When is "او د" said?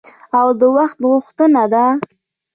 0.37-0.61